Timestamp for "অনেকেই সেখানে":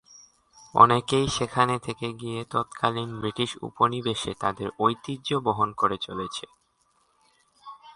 0.75-1.75